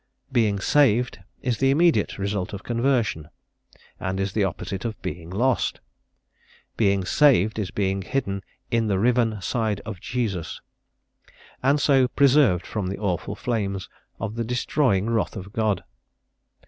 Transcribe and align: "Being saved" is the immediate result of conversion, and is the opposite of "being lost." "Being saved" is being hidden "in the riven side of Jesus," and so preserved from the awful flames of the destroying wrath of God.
"Being 0.31 0.59
saved" 0.59 1.19
is 1.43 1.59
the 1.59 1.69
immediate 1.69 2.17
result 2.17 2.53
of 2.53 2.63
conversion, 2.63 3.29
and 3.99 4.19
is 4.19 4.33
the 4.33 4.43
opposite 4.43 4.83
of 4.83 4.99
"being 5.03 5.29
lost." 5.29 5.79
"Being 6.75 7.05
saved" 7.05 7.59
is 7.59 7.69
being 7.69 8.01
hidden 8.01 8.41
"in 8.71 8.87
the 8.87 8.97
riven 8.97 9.39
side 9.43 9.79
of 9.85 9.99
Jesus," 9.99 10.59
and 11.61 11.79
so 11.79 12.07
preserved 12.07 12.65
from 12.65 12.87
the 12.87 12.97
awful 12.97 13.35
flames 13.35 13.89
of 14.19 14.33
the 14.33 14.43
destroying 14.43 15.07
wrath 15.07 15.35
of 15.35 15.53
God. 15.53 15.83